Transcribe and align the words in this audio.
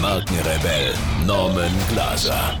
Markenrebell 0.00 0.94
Norman 1.26 1.72
Glaser. 1.90 2.58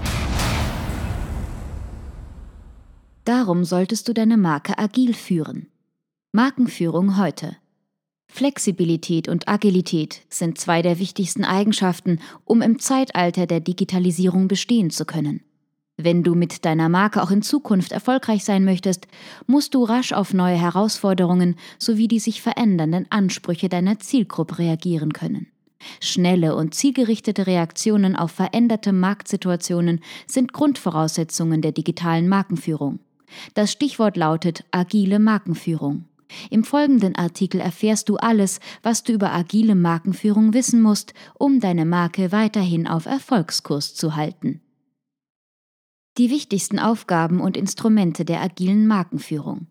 Darum 3.24 3.64
solltest 3.64 4.08
du 4.08 4.12
deine 4.12 4.36
Marke 4.36 4.76
agil 4.78 5.14
führen. 5.14 5.68
Markenführung 6.32 7.16
heute. 7.16 7.56
Flexibilität 8.28 9.26
und 9.26 9.48
Agilität 9.48 10.20
sind 10.28 10.58
zwei 10.58 10.82
der 10.82 10.98
wichtigsten 10.98 11.44
Eigenschaften, 11.44 12.20
um 12.44 12.60
im 12.60 12.78
Zeitalter 12.78 13.46
der 13.46 13.60
Digitalisierung 13.60 14.46
bestehen 14.46 14.90
zu 14.90 15.06
können. 15.06 15.40
Wenn 15.96 16.22
du 16.22 16.34
mit 16.34 16.66
deiner 16.66 16.90
Marke 16.90 17.22
auch 17.22 17.30
in 17.30 17.40
Zukunft 17.40 17.92
erfolgreich 17.92 18.44
sein 18.44 18.66
möchtest, 18.66 19.06
musst 19.46 19.74
du 19.74 19.84
rasch 19.84 20.12
auf 20.12 20.34
neue 20.34 20.56
Herausforderungen 20.56 21.56
sowie 21.78 22.06
die 22.06 22.20
sich 22.20 22.42
verändernden 22.42 23.06
Ansprüche 23.08 23.70
deiner 23.70 23.98
Zielgruppe 23.98 24.58
reagieren 24.58 25.14
können. 25.14 25.49
Schnelle 26.00 26.54
und 26.54 26.74
zielgerichtete 26.74 27.46
Reaktionen 27.46 28.16
auf 28.16 28.32
veränderte 28.32 28.92
Marktsituationen 28.92 30.00
sind 30.26 30.52
Grundvoraussetzungen 30.52 31.62
der 31.62 31.72
digitalen 31.72 32.28
Markenführung. 32.28 33.00
Das 33.54 33.72
Stichwort 33.72 34.16
lautet 34.16 34.64
agile 34.70 35.18
Markenführung. 35.18 36.04
Im 36.48 36.64
folgenden 36.64 37.16
Artikel 37.16 37.60
erfährst 37.60 38.08
du 38.08 38.16
alles, 38.16 38.60
was 38.82 39.02
du 39.02 39.12
über 39.12 39.32
agile 39.32 39.74
Markenführung 39.74 40.54
wissen 40.54 40.80
musst, 40.80 41.12
um 41.34 41.60
deine 41.60 41.84
Marke 41.84 42.32
weiterhin 42.32 42.86
auf 42.86 43.06
Erfolgskurs 43.06 43.94
zu 43.94 44.16
halten. 44.16 44.60
Die 46.18 46.30
wichtigsten 46.30 46.78
Aufgaben 46.78 47.40
und 47.40 47.56
Instrumente 47.56 48.24
der 48.24 48.42
agilen 48.42 48.86
Markenführung. 48.86 49.66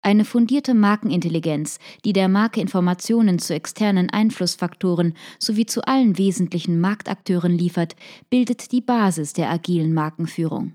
Eine 0.00 0.24
fundierte 0.24 0.74
Markenintelligenz, 0.74 1.78
die 2.04 2.12
der 2.12 2.28
Marke 2.28 2.60
Informationen 2.60 3.38
zu 3.38 3.54
externen 3.54 4.10
Einflussfaktoren 4.10 5.14
sowie 5.38 5.66
zu 5.66 5.82
allen 5.82 6.18
wesentlichen 6.18 6.80
Marktakteuren 6.80 7.52
liefert, 7.52 7.96
bildet 8.30 8.70
die 8.72 8.80
Basis 8.80 9.32
der 9.32 9.50
agilen 9.50 9.92
Markenführung. 9.92 10.74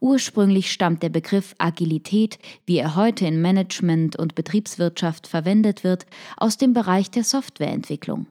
Ursprünglich 0.00 0.70
stammt 0.70 1.02
der 1.02 1.08
Begriff 1.10 1.54
Agilität, 1.58 2.38
wie 2.66 2.78
er 2.78 2.96
heute 2.96 3.26
in 3.26 3.40
Management 3.40 4.16
und 4.16 4.34
Betriebswirtschaft 4.34 5.26
verwendet 5.26 5.84
wird, 5.84 6.06
aus 6.36 6.56
dem 6.56 6.72
Bereich 6.72 7.10
der 7.10 7.24
Softwareentwicklung. 7.24 8.26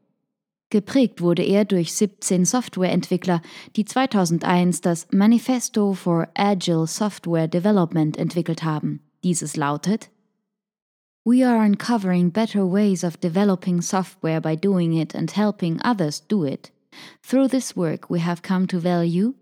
Geprägt 0.69 1.21
wurde 1.21 1.43
er 1.43 1.65
durch 1.65 1.93
17 1.93 2.45
Softwareentwickler, 2.45 3.41
die 3.75 3.85
2001 3.85 4.81
das 4.81 5.07
Manifesto 5.11 5.93
for 5.93 6.29
Agile 6.33 6.87
Software 6.87 7.47
Development 7.47 8.17
entwickelt 8.17 8.63
haben. 8.63 9.01
Dieses 9.23 9.57
lautet 9.57 10.09
We 11.23 11.43
are 11.43 11.61
uncovering 11.61 12.31
better 12.31 12.65
ways 12.65 13.03
of 13.03 13.19
developing 13.19 13.81
software 13.81 14.41
by 14.41 14.55
doing 14.55 14.95
it 14.95 15.13
and 15.13 15.29
helping 15.29 15.79
others 15.83 16.19
do 16.19 16.43
it. 16.43 16.71
Through 17.21 17.49
this 17.49 17.75
work, 17.75 18.09
we 18.09 18.19
have 18.21 18.41
come 18.41 18.65
to 18.67 18.79
value 18.79 19.35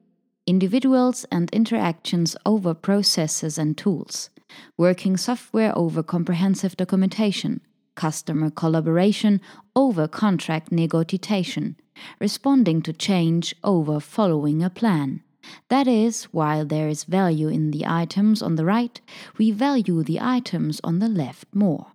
individuals 0.45 1.25
and 1.31 1.49
interactions 1.51 2.35
over 2.45 2.73
processes 2.73 3.57
and 3.57 3.77
tools, 3.77 4.29
working 4.77 5.15
software 5.15 5.71
over 5.77 6.03
comprehensive 6.03 6.75
documentation, 6.75 7.61
customer 7.95 8.49
collaboration 8.49 9.39
over 9.73 10.05
contract 10.05 10.73
negotiation, 10.73 11.77
responding 12.19 12.81
to 12.81 12.91
change 12.91 13.55
over 13.63 14.01
following 14.01 14.61
a 14.61 14.69
plan. 14.69 15.23
That 15.69 15.87
is, 15.87 16.29
while 16.31 16.65
there 16.67 16.89
is 16.89 17.05
value 17.05 17.49
in 17.49 17.71
the 17.71 17.85
items 17.85 18.41
on 18.41 18.57
the 18.57 18.65
right, 18.65 19.01
we 19.37 19.51
value 19.51 20.03
the 20.03 20.19
items 20.21 20.83
on 20.83 20.99
the 20.99 21.07
left 21.07 21.55
more. 21.55 21.87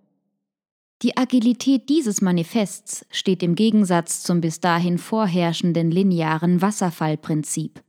Die 1.01 1.17
Agilität 1.17 1.89
dieses 1.89 2.21
Manifests 2.21 3.05
steht 3.11 3.43
im 3.43 3.55
Gegensatz 3.55 4.23
zum 4.23 4.41
bis 4.41 4.59
dahin 4.59 4.97
vorherrschenden 4.97 5.91
linearen 5.91 6.61
Wasserfallprinzip. 6.61 7.83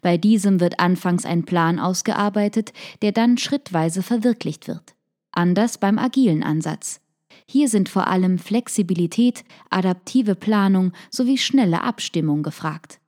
Bei 0.00 0.16
diesem 0.16 0.60
wird 0.60 0.80
anfangs 0.80 1.26
ein 1.26 1.44
Plan 1.44 1.78
ausgearbeitet, 1.78 2.72
der 3.02 3.12
dann 3.12 3.36
schrittweise 3.36 4.02
verwirklicht 4.02 4.68
wird. 4.68 4.94
Anders 5.32 5.78
beim 5.78 5.98
agilen 5.98 6.42
Ansatz. 6.42 7.00
Hier 7.46 7.68
sind 7.68 7.88
vor 7.88 8.06
allem 8.06 8.38
Flexibilität, 8.38 9.44
adaptive 9.70 10.34
Planung 10.34 10.92
sowie 11.10 11.38
schnelle 11.38 11.82
Abstimmung 11.82 12.42
gefragt. 12.42 13.00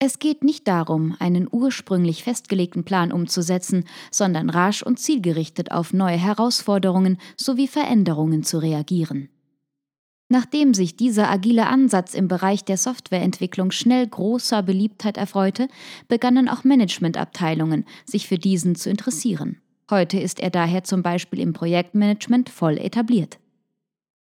Es 0.00 0.20
geht 0.20 0.44
nicht 0.44 0.68
darum, 0.68 1.16
einen 1.18 1.48
ursprünglich 1.50 2.22
festgelegten 2.22 2.84
Plan 2.84 3.12
umzusetzen, 3.12 3.84
sondern 4.12 4.48
rasch 4.48 4.82
und 4.82 5.00
zielgerichtet 5.00 5.72
auf 5.72 5.92
neue 5.92 6.16
Herausforderungen 6.16 7.18
sowie 7.36 7.66
Veränderungen 7.66 8.44
zu 8.44 8.58
reagieren. 8.58 9.28
Nachdem 10.28 10.74
sich 10.74 10.96
dieser 10.96 11.28
agile 11.30 11.66
Ansatz 11.66 12.14
im 12.14 12.28
Bereich 12.28 12.64
der 12.64 12.76
Softwareentwicklung 12.76 13.70
schnell 13.72 14.06
großer 14.06 14.62
Beliebtheit 14.62 15.16
erfreute, 15.16 15.68
begannen 16.06 16.48
auch 16.48 16.64
Managementabteilungen, 16.64 17.84
sich 18.04 18.28
für 18.28 18.38
diesen 18.38 18.76
zu 18.76 18.90
interessieren. 18.90 19.60
Heute 19.90 20.20
ist 20.20 20.38
er 20.38 20.50
daher 20.50 20.84
zum 20.84 21.02
Beispiel 21.02 21.40
im 21.40 21.54
Projektmanagement 21.54 22.50
voll 22.50 22.76
etabliert. 22.76 23.38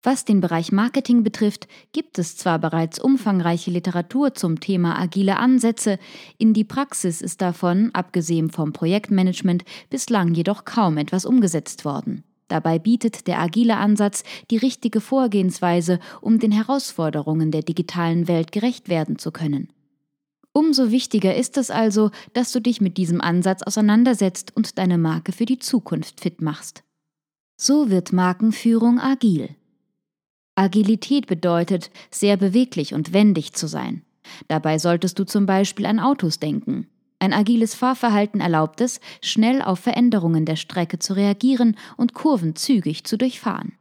Was 0.06 0.24
den 0.24 0.40
Bereich 0.40 0.70
Marketing 0.70 1.24
betrifft, 1.24 1.66
gibt 1.90 2.20
es 2.20 2.36
zwar 2.36 2.60
bereits 2.60 3.00
umfangreiche 3.00 3.72
Literatur 3.72 4.34
zum 4.34 4.60
Thema 4.60 4.96
agile 5.00 5.36
Ansätze, 5.36 5.98
in 6.38 6.54
die 6.54 6.62
Praxis 6.62 7.20
ist 7.20 7.42
davon, 7.42 7.90
abgesehen 7.92 8.50
vom 8.50 8.72
Projektmanagement, 8.72 9.64
bislang 9.90 10.32
jedoch 10.32 10.64
kaum 10.64 10.96
etwas 10.96 11.24
umgesetzt 11.24 11.84
worden. 11.84 12.22
Dabei 12.46 12.78
bietet 12.78 13.26
der 13.26 13.40
agile 13.40 13.78
Ansatz 13.78 14.22
die 14.52 14.58
richtige 14.58 15.00
Vorgehensweise, 15.00 15.98
um 16.20 16.38
den 16.38 16.52
Herausforderungen 16.52 17.50
der 17.50 17.62
digitalen 17.62 18.28
Welt 18.28 18.52
gerecht 18.52 18.88
werden 18.88 19.18
zu 19.18 19.32
können. 19.32 19.72
Umso 20.52 20.92
wichtiger 20.92 21.34
ist 21.34 21.56
es 21.56 21.68
also, 21.68 22.12
dass 22.32 22.52
du 22.52 22.60
dich 22.60 22.80
mit 22.80 22.96
diesem 22.96 23.20
Ansatz 23.20 23.64
auseinandersetzt 23.64 24.54
und 24.54 24.78
deine 24.78 24.98
Marke 24.98 25.32
für 25.32 25.46
die 25.46 25.58
Zukunft 25.58 26.20
fit 26.20 26.40
machst. 26.40 26.84
So 27.56 27.90
wird 27.90 28.12
Markenführung 28.12 29.00
agil. 29.00 29.56
Agilität 30.56 31.26
bedeutet, 31.26 31.90
sehr 32.10 32.36
beweglich 32.36 32.94
und 32.94 33.12
wendig 33.12 33.52
zu 33.52 33.66
sein. 33.66 34.02
Dabei 34.48 34.78
solltest 34.78 35.18
du 35.18 35.24
zum 35.24 35.46
Beispiel 35.46 35.86
an 35.86 36.00
Autos 36.00 36.38
denken. 36.38 36.88
Ein 37.18 37.32
agiles 37.32 37.74
Fahrverhalten 37.74 38.40
erlaubt 38.40 38.80
es, 38.80 39.00
schnell 39.22 39.62
auf 39.62 39.80
Veränderungen 39.80 40.44
der 40.44 40.56
Strecke 40.56 40.98
zu 40.98 41.14
reagieren 41.14 41.76
und 41.96 42.14
Kurven 42.14 42.56
zügig 42.56 43.04
zu 43.04 43.16
durchfahren. 43.16 43.72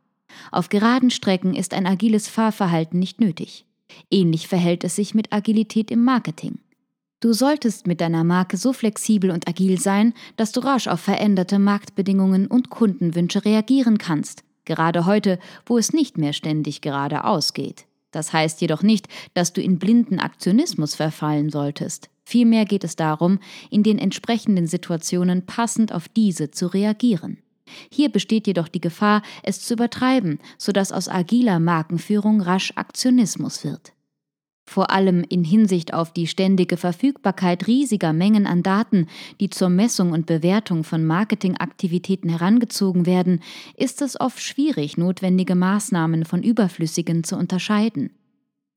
Auf 0.51 0.69
geraden 0.69 1.11
Strecken 1.11 1.53
ist 1.53 1.73
ein 1.73 1.85
agiles 1.85 2.27
Fahrverhalten 2.27 2.99
nicht 2.99 3.19
nötig. 3.19 3.65
Ähnlich 4.11 4.47
verhält 4.47 4.83
es 4.83 4.95
sich 4.95 5.15
mit 5.15 5.33
Agilität 5.33 5.91
im 5.91 6.03
Marketing. 6.03 6.59
Du 7.21 7.33
solltest 7.33 7.87
mit 7.87 8.01
deiner 8.01 8.23
Marke 8.23 8.57
so 8.57 8.73
flexibel 8.73 9.31
und 9.31 9.47
agil 9.47 9.79
sein, 9.79 10.13
dass 10.37 10.51
du 10.51 10.59
rasch 10.59 10.87
auf 10.87 10.99
veränderte 10.99 11.59
Marktbedingungen 11.59 12.47
und 12.47 12.69
Kundenwünsche 12.69 13.45
reagieren 13.45 13.97
kannst, 13.97 14.43
gerade 14.65 15.05
heute, 15.05 15.39
wo 15.65 15.77
es 15.77 15.93
nicht 15.93 16.17
mehr 16.17 16.33
ständig 16.33 16.81
geradeaus 16.81 17.53
geht. 17.53 17.85
Das 18.11 18.31
heißt 18.33 18.61
jedoch 18.61 18.81
nicht, 18.81 19.07
dass 19.33 19.53
du 19.53 19.61
in 19.61 19.77
blinden 19.77 20.19
Aktionismus 20.19 20.95
verfallen 20.95 21.49
solltest. 21.49 22.09
Vielmehr 22.23 22.65
geht 22.65 22.83
es 22.83 22.95
darum, 22.95 23.39
in 23.69 23.83
den 23.83 23.99
entsprechenden 23.99 24.67
Situationen 24.67 25.45
passend 25.45 25.93
auf 25.93 26.07
diese 26.07 26.49
zu 26.49 26.67
reagieren. 26.67 27.37
Hier 27.91 28.09
besteht 28.09 28.47
jedoch 28.47 28.67
die 28.67 28.81
Gefahr, 28.81 29.21
es 29.43 29.61
zu 29.61 29.73
übertreiben, 29.73 30.39
sodass 30.57 30.91
aus 30.91 31.09
agiler 31.09 31.59
Markenführung 31.59 32.41
rasch 32.41 32.71
Aktionismus 32.75 33.63
wird. 33.63 33.94
Vor 34.67 34.89
allem 34.89 35.23
in 35.29 35.43
Hinsicht 35.43 35.93
auf 35.93 36.11
die 36.11 36.27
ständige 36.27 36.75
Verfügbarkeit 36.75 37.67
riesiger 37.67 38.13
Mengen 38.13 38.47
an 38.47 38.63
Daten, 38.63 39.07
die 39.39 39.49
zur 39.49 39.69
Messung 39.69 40.11
und 40.11 40.25
Bewertung 40.25 40.83
von 40.83 41.05
Marketingaktivitäten 41.05 42.29
herangezogen 42.29 43.05
werden, 43.05 43.41
ist 43.77 44.01
es 44.01 44.19
oft 44.19 44.41
schwierig, 44.41 44.97
notwendige 44.97 45.55
Maßnahmen 45.55 46.25
von 46.25 46.41
überflüssigen 46.41 47.23
zu 47.23 47.37
unterscheiden. 47.37 48.09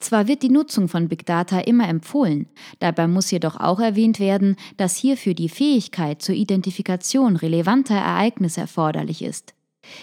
Zwar 0.00 0.28
wird 0.28 0.42
die 0.42 0.50
Nutzung 0.50 0.88
von 0.88 1.08
Big 1.08 1.26
Data 1.26 1.58
immer 1.58 1.88
empfohlen, 1.88 2.46
dabei 2.78 3.08
muss 3.08 3.30
jedoch 3.30 3.58
auch 3.58 3.80
erwähnt 3.80 4.20
werden, 4.20 4.56
dass 4.76 4.96
hierfür 4.96 5.34
die 5.34 5.48
Fähigkeit 5.48 6.22
zur 6.22 6.36
Identifikation 6.36 7.34
relevanter 7.34 7.96
Ereignisse 7.96 8.60
erforderlich 8.60 9.22
ist. 9.22 9.54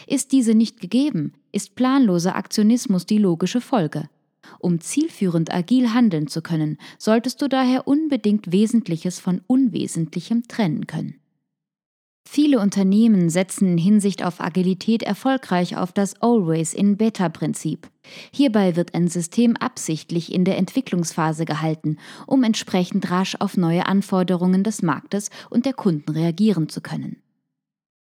Ist 0.08 0.32
diese 0.34 0.54
nicht 0.54 0.82
gegeben, 0.82 1.34
ist 1.54 1.76
planloser 1.76 2.36
Aktionismus 2.36 3.06
die 3.06 3.20
logische 3.20 3.62
Folge. 3.62 4.10
Um 4.66 4.80
zielführend 4.80 5.54
agil 5.54 5.94
handeln 5.94 6.26
zu 6.26 6.42
können, 6.42 6.80
solltest 6.98 7.40
du 7.40 7.48
daher 7.48 7.88
unbedingt 7.88 8.52
Wesentliches 8.52 9.20
von 9.20 9.44
Unwesentlichem 9.46 10.48
trennen 10.48 10.88
können. 10.88 11.20
Viele 12.28 12.60
Unternehmen 12.60 13.30
setzen 13.30 13.68
in 13.74 13.78
Hinsicht 13.78 14.26
auf 14.26 14.42
Agilität 14.42 15.04
erfolgreich 15.04 15.78
auf 15.78 15.92
das 15.92 16.20
Always 16.20 16.74
in 16.74 16.98
Beta 16.98 17.30
Prinzip. 17.30 17.88
Hierbei 18.32 18.76
wird 18.76 18.96
ein 18.96 19.08
System 19.08 19.56
absichtlich 19.56 20.34
in 20.34 20.46
der 20.46 20.58
Entwicklungsphase 20.58 21.46
gehalten, 21.46 22.00
um 22.26 22.42
entsprechend 22.44 23.12
rasch 23.12 23.36
auf 23.40 23.58
neue 23.58 23.86
Anforderungen 23.86 24.64
des 24.64 24.82
Marktes 24.82 25.30
und 25.52 25.68
der 25.68 25.74
Kunden 25.74 26.10
reagieren 26.12 26.70
zu 26.70 26.82
können. 26.82 27.22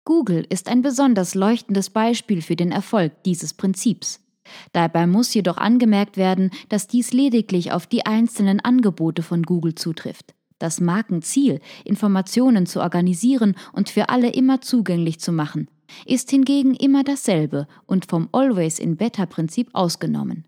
Google 0.03 0.43
ist 0.49 0.67
ein 0.67 0.81
besonders 0.81 1.35
leuchtendes 1.35 1.91
Beispiel 1.91 2.41
für 2.41 2.55
den 2.55 2.71
Erfolg 2.71 3.23
dieses 3.23 3.53
Prinzips. 3.53 4.24
Dabei 4.73 5.07
muss 5.07 5.33
jedoch 5.33 5.57
angemerkt 5.57 6.17
werden, 6.17 6.51
dass 6.69 6.87
dies 6.87 7.13
lediglich 7.13 7.71
auf 7.71 7.87
die 7.87 8.05
einzelnen 8.05 8.59
Angebote 8.59 9.21
von 9.21 9.43
Google 9.43 9.75
zutrifft. 9.75 10.33
Das 10.59 10.79
Markenziel, 10.79 11.59
Informationen 11.83 12.65
zu 12.65 12.81
organisieren 12.81 13.55
und 13.73 13.89
für 13.89 14.09
alle 14.09 14.29
immer 14.29 14.61
zugänglich 14.61 15.19
zu 15.19 15.31
machen, 15.31 15.67
ist 16.05 16.29
hingegen 16.29 16.73
immer 16.73 17.03
dasselbe 17.03 17.67
und 17.85 18.05
vom 18.05 18.29
Always 18.31 18.79
in 18.79 18.95
Better 18.95 19.25
Prinzip 19.25 19.69
ausgenommen. 19.73 20.45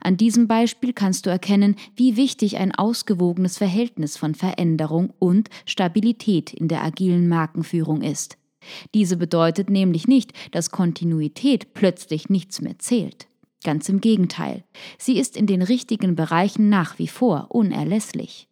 An 0.00 0.16
diesem 0.16 0.48
Beispiel 0.48 0.92
kannst 0.92 1.26
du 1.26 1.30
erkennen, 1.30 1.76
wie 1.94 2.16
wichtig 2.16 2.56
ein 2.56 2.74
ausgewogenes 2.74 3.58
Verhältnis 3.58 4.16
von 4.16 4.34
Veränderung 4.34 5.12
und 5.18 5.50
Stabilität 5.66 6.52
in 6.52 6.68
der 6.68 6.82
agilen 6.82 7.28
Markenführung 7.28 8.02
ist. 8.02 8.38
Diese 8.94 9.16
bedeutet 9.16 9.70
nämlich 9.70 10.08
nicht, 10.08 10.32
dass 10.52 10.70
Kontinuität 10.70 11.74
plötzlich 11.74 12.28
nichts 12.28 12.60
mehr 12.60 12.78
zählt. 12.78 13.28
Ganz 13.64 13.88
im 13.88 14.00
Gegenteil, 14.00 14.62
sie 14.98 15.18
ist 15.18 15.36
in 15.36 15.46
den 15.46 15.62
richtigen 15.62 16.14
Bereichen 16.14 16.68
nach 16.68 16.98
wie 16.98 17.08
vor 17.08 17.46
unerlässlich. 17.48 18.46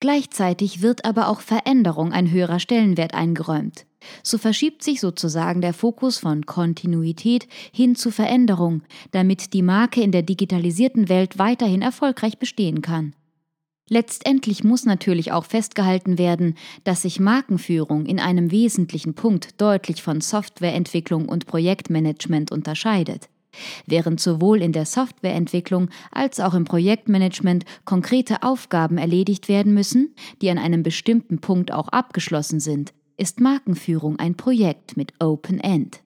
Gleichzeitig 0.00 0.82
wird 0.82 1.04
aber 1.04 1.28
auch 1.28 1.40
Veränderung 1.40 2.12
ein 2.12 2.30
höherer 2.30 2.58
Stellenwert 2.58 3.14
eingeräumt. 3.14 3.86
So 4.22 4.38
verschiebt 4.38 4.82
sich 4.82 5.00
sozusagen 5.00 5.60
der 5.60 5.74
Fokus 5.74 6.18
von 6.18 6.46
Kontinuität 6.46 7.48
hin 7.72 7.96
zu 7.96 8.10
Veränderung, 8.10 8.82
damit 9.10 9.52
die 9.52 9.62
Marke 9.62 10.00
in 10.00 10.12
der 10.12 10.22
digitalisierten 10.22 11.08
Welt 11.08 11.38
weiterhin 11.38 11.82
erfolgreich 11.82 12.38
bestehen 12.38 12.82
kann. 12.82 13.14
Letztendlich 13.88 14.64
muss 14.64 14.84
natürlich 14.84 15.32
auch 15.32 15.44
festgehalten 15.44 16.18
werden, 16.18 16.56
dass 16.84 17.02
sich 17.02 17.20
Markenführung 17.20 18.06
in 18.06 18.20
einem 18.20 18.50
wesentlichen 18.50 19.14
Punkt 19.14 19.60
deutlich 19.60 20.02
von 20.02 20.20
Softwareentwicklung 20.20 21.28
und 21.28 21.46
Projektmanagement 21.46 22.50
unterscheidet. 22.52 23.28
Während 23.86 24.20
sowohl 24.20 24.62
in 24.62 24.72
der 24.72 24.86
Softwareentwicklung 24.86 25.90
als 26.10 26.40
auch 26.40 26.54
im 26.54 26.64
Projektmanagement 26.64 27.64
konkrete 27.84 28.42
Aufgaben 28.42 28.98
erledigt 28.98 29.48
werden 29.48 29.74
müssen, 29.74 30.14
die 30.42 30.50
an 30.50 30.58
einem 30.58 30.82
bestimmten 30.82 31.40
Punkt 31.40 31.72
auch 31.72 31.88
abgeschlossen 31.88 32.60
sind, 32.60 32.92
ist 33.16 33.40
Markenführung 33.40 34.18
ein 34.18 34.36
Projekt 34.36 34.96
mit 34.96 35.14
Open 35.20 35.60
End. 35.60 36.00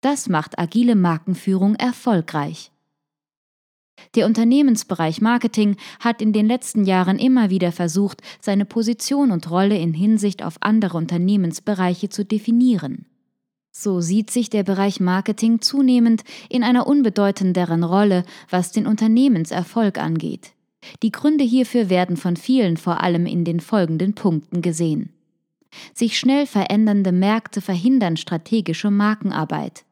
Das 0.00 0.28
macht 0.28 0.58
agile 0.58 0.96
Markenführung 0.96 1.74
erfolgreich. 1.74 2.72
Der 4.14 4.26
Unternehmensbereich 4.26 5.20
Marketing 5.20 5.76
hat 6.00 6.22
in 6.22 6.32
den 6.32 6.46
letzten 6.46 6.84
Jahren 6.84 7.18
immer 7.18 7.50
wieder 7.50 7.70
versucht, 7.70 8.22
seine 8.40 8.64
Position 8.64 9.30
und 9.30 9.50
Rolle 9.50 9.76
in 9.76 9.92
Hinsicht 9.92 10.42
auf 10.42 10.56
andere 10.60 10.96
Unternehmensbereiche 10.96 12.08
zu 12.08 12.24
definieren. 12.24 13.09
So 13.82 14.02
sieht 14.02 14.30
sich 14.30 14.50
der 14.50 14.62
Bereich 14.62 15.00
Marketing 15.00 15.62
zunehmend 15.62 16.22
in 16.50 16.62
einer 16.62 16.86
unbedeutenderen 16.86 17.82
Rolle, 17.82 18.24
was 18.50 18.72
den 18.72 18.86
Unternehmenserfolg 18.86 19.96
angeht. 19.96 20.52
Die 21.02 21.10
Gründe 21.10 21.44
hierfür 21.44 21.88
werden 21.88 22.18
von 22.18 22.36
vielen 22.36 22.76
vor 22.76 23.00
allem 23.00 23.24
in 23.24 23.42
den 23.42 23.58
folgenden 23.58 24.12
Punkten 24.12 24.60
gesehen. 24.60 25.14
Sich 25.94 26.18
schnell 26.18 26.44
verändernde 26.44 27.10
Märkte 27.10 27.62
verhindern 27.62 28.18
strategische 28.18 28.90
Markenarbeit. 28.90 29.86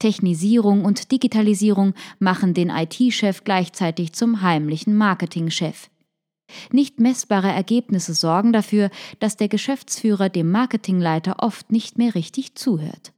Technisierung 0.00 0.84
und 0.84 1.12
Digitalisierung 1.12 1.94
machen 2.18 2.52
den 2.52 2.68
IT-Chef 2.68 3.44
gleichzeitig 3.44 4.12
zum 4.12 4.42
heimlichen 4.42 4.96
Marketingchef. 4.96 5.88
Nicht 6.72 6.98
messbare 6.98 7.52
Ergebnisse 7.52 8.12
sorgen 8.12 8.52
dafür, 8.52 8.90
dass 9.20 9.36
der 9.36 9.46
Geschäftsführer 9.46 10.30
dem 10.30 10.50
Marketingleiter 10.50 11.36
oft 11.38 11.70
nicht 11.70 11.96
mehr 11.96 12.16
richtig 12.16 12.56
zuhört. 12.56 13.12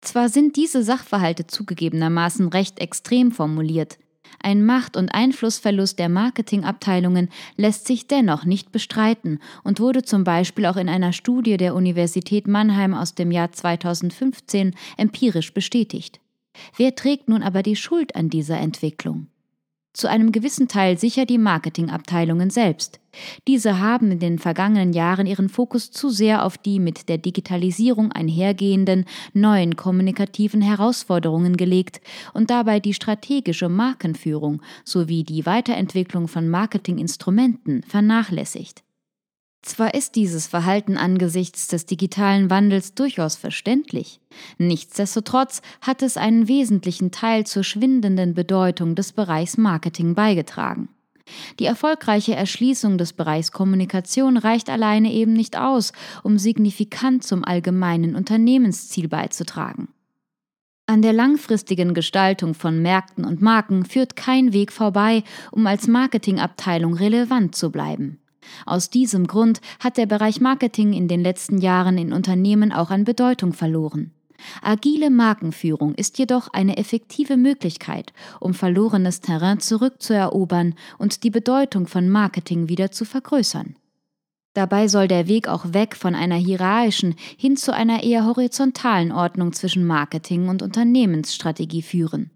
Zwar 0.00 0.28
sind 0.28 0.56
diese 0.56 0.82
Sachverhalte 0.82 1.46
zugegebenermaßen 1.46 2.48
recht 2.48 2.78
extrem 2.78 3.32
formuliert, 3.32 3.98
ein 4.40 4.64
Macht- 4.64 4.96
und 4.96 5.10
Einflussverlust 5.10 5.98
der 5.98 6.08
Marketingabteilungen 6.08 7.28
lässt 7.56 7.86
sich 7.86 8.06
dennoch 8.06 8.44
nicht 8.44 8.72
bestreiten 8.72 9.40
und 9.64 9.80
wurde 9.80 10.02
zum 10.02 10.24
Beispiel 10.24 10.66
auch 10.66 10.76
in 10.76 10.88
einer 10.88 11.12
Studie 11.12 11.56
der 11.56 11.74
Universität 11.74 12.46
Mannheim 12.46 12.94
aus 12.94 13.14
dem 13.14 13.30
Jahr 13.30 13.52
2015 13.52 14.74
empirisch 14.96 15.52
bestätigt. 15.52 16.20
Wer 16.76 16.94
trägt 16.94 17.28
nun 17.28 17.42
aber 17.42 17.62
die 17.62 17.76
Schuld 17.76 18.16
an 18.16 18.30
dieser 18.30 18.58
Entwicklung? 18.58 19.28
Zu 19.98 20.08
einem 20.08 20.32
gewissen 20.32 20.68
Teil 20.68 20.98
sicher 20.98 21.26
die 21.26 21.38
Marketingabteilungen 21.38 22.50
selbst. 22.50 23.00
Diese 23.46 23.80
haben 23.80 24.12
in 24.12 24.18
den 24.18 24.38
vergangenen 24.38 24.92
Jahren 24.92 25.26
ihren 25.26 25.48
Fokus 25.48 25.90
zu 25.90 26.08
sehr 26.08 26.44
auf 26.44 26.56
die 26.56 26.78
mit 26.78 27.08
der 27.08 27.18
Digitalisierung 27.18 28.12
einhergehenden 28.12 29.04
neuen 29.32 29.76
kommunikativen 29.76 30.62
Herausforderungen 30.62 31.56
gelegt 31.56 32.00
und 32.32 32.50
dabei 32.50 32.80
die 32.80 32.94
strategische 32.94 33.68
Markenführung 33.68 34.62
sowie 34.84 35.24
die 35.24 35.46
Weiterentwicklung 35.46 36.28
von 36.28 36.48
Marketinginstrumenten 36.48 37.82
vernachlässigt. 37.82 38.82
Zwar 39.62 39.94
ist 39.94 40.14
dieses 40.14 40.46
Verhalten 40.46 40.96
angesichts 40.96 41.66
des 41.66 41.84
digitalen 41.84 42.48
Wandels 42.48 42.94
durchaus 42.94 43.36
verständlich, 43.36 44.20
nichtsdestotrotz 44.56 45.62
hat 45.80 46.02
es 46.02 46.16
einen 46.16 46.46
wesentlichen 46.46 47.10
Teil 47.10 47.44
zur 47.44 47.64
schwindenden 47.64 48.34
Bedeutung 48.34 48.94
des 48.94 49.12
Bereichs 49.12 49.56
Marketing 49.56 50.14
beigetragen. 50.14 50.88
Die 51.58 51.66
erfolgreiche 51.66 52.34
Erschließung 52.34 52.98
des 52.98 53.12
Bereichs 53.12 53.52
Kommunikation 53.52 54.36
reicht 54.36 54.70
alleine 54.70 55.12
eben 55.12 55.32
nicht 55.32 55.58
aus, 55.58 55.92
um 56.22 56.38
signifikant 56.38 57.24
zum 57.24 57.44
allgemeinen 57.44 58.14
Unternehmensziel 58.14 59.08
beizutragen. 59.08 59.88
An 60.86 61.02
der 61.02 61.12
langfristigen 61.12 61.92
Gestaltung 61.92 62.54
von 62.54 62.80
Märkten 62.80 63.26
und 63.26 63.42
Marken 63.42 63.84
führt 63.84 64.16
kein 64.16 64.54
Weg 64.54 64.72
vorbei, 64.72 65.22
um 65.50 65.66
als 65.66 65.86
Marketingabteilung 65.86 66.94
relevant 66.94 67.54
zu 67.54 67.70
bleiben. 67.70 68.20
Aus 68.66 68.90
diesem 68.90 69.26
Grund 69.26 69.60
hat 69.80 69.96
der 69.96 70.06
Bereich 70.06 70.40
Marketing 70.40 70.92
in 70.92 71.08
den 71.08 71.22
letzten 71.22 71.58
Jahren 71.58 71.98
in 71.98 72.12
Unternehmen 72.12 72.72
auch 72.72 72.90
an 72.90 73.04
Bedeutung 73.04 73.52
verloren. 73.52 74.12
Agile 74.62 75.10
Markenführung 75.10 75.94
ist 75.94 76.18
jedoch 76.18 76.48
eine 76.52 76.76
effektive 76.76 77.36
Möglichkeit, 77.36 78.12
um 78.40 78.54
verlorenes 78.54 79.20
Terrain 79.20 79.60
zurückzuerobern 79.60 80.74
und 80.98 81.24
die 81.24 81.30
Bedeutung 81.30 81.86
von 81.86 82.08
Marketing 82.08 82.68
wieder 82.68 82.90
zu 82.90 83.04
vergrößern. 83.04 83.76
Dabei 84.54 84.88
soll 84.88 85.08
der 85.08 85.28
Weg 85.28 85.48
auch 85.48 85.72
weg 85.72 85.94
von 85.94 86.14
einer 86.14 86.36
hierarchischen 86.36 87.14
hin 87.36 87.56
zu 87.56 87.72
einer 87.72 88.02
eher 88.02 88.24
horizontalen 88.26 89.12
Ordnung 89.12 89.52
zwischen 89.52 89.84
Marketing 89.84 90.48
und 90.48 90.62
Unternehmensstrategie 90.62 91.82
führen. 91.82 92.30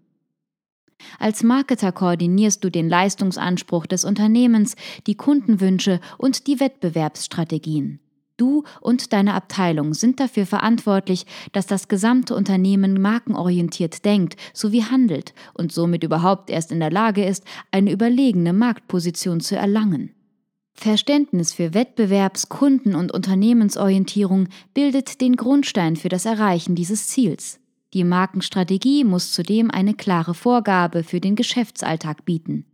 Als 1.19 1.43
Marketer 1.43 1.91
koordinierst 1.91 2.63
du 2.63 2.69
den 2.69 2.89
Leistungsanspruch 2.89 3.85
des 3.85 4.05
Unternehmens, 4.05 4.75
die 5.07 5.15
Kundenwünsche 5.15 5.99
und 6.17 6.47
die 6.47 6.59
Wettbewerbsstrategien. 6.59 7.99
Du 8.37 8.63
und 8.81 9.13
deine 9.13 9.35
Abteilung 9.35 9.93
sind 9.93 10.19
dafür 10.19 10.45
verantwortlich, 10.45 11.25
dass 11.51 11.67
das 11.67 11.87
gesamte 11.87 12.35
Unternehmen 12.35 12.99
markenorientiert 12.99 14.05
denkt 14.05 14.37
sowie 14.53 14.83
handelt 14.83 15.33
und 15.53 15.71
somit 15.71 16.03
überhaupt 16.03 16.49
erst 16.49 16.71
in 16.71 16.79
der 16.79 16.91
Lage 16.91 17.23
ist, 17.23 17.43
eine 17.71 17.91
überlegene 17.91 18.53
Marktposition 18.53 19.39
zu 19.39 19.55
erlangen. 19.55 20.11
Verständnis 20.73 21.53
für 21.53 21.73
Wettbewerbs-, 21.73 22.49
Kunden- 22.49 22.95
und 22.95 23.11
Unternehmensorientierung 23.11 24.49
bildet 24.73 25.21
den 25.21 25.35
Grundstein 25.35 25.95
für 25.95 26.09
das 26.09 26.25
Erreichen 26.25 26.73
dieses 26.73 27.07
Ziels. 27.07 27.59
Die 27.93 28.03
Markenstrategie 28.03 29.03
muss 29.03 29.31
zudem 29.31 29.69
eine 29.69 29.93
klare 29.93 30.33
Vorgabe 30.33 31.03
für 31.03 31.19
den 31.19 31.35
Geschäftsalltag 31.35 32.25
bieten. 32.25 32.65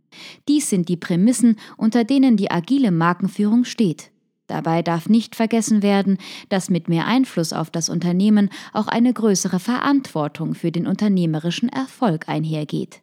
Dies 0.48 0.70
sind 0.70 0.88
die 0.88 0.96
Prämissen, 0.96 1.56
unter 1.76 2.04
denen 2.04 2.36
die 2.36 2.50
agile 2.50 2.90
Markenführung 2.90 3.64
steht. 3.64 4.10
Dabei 4.46 4.82
darf 4.82 5.08
nicht 5.08 5.36
vergessen 5.36 5.82
werden, 5.82 6.18
dass 6.48 6.70
mit 6.70 6.88
mehr 6.88 7.06
Einfluss 7.06 7.52
auf 7.52 7.70
das 7.70 7.88
Unternehmen 7.88 8.50
auch 8.72 8.88
eine 8.88 9.12
größere 9.12 9.60
Verantwortung 9.60 10.54
für 10.54 10.72
den 10.72 10.88
unternehmerischen 10.88 11.68
Erfolg 11.68 12.28
einhergeht. 12.28 13.02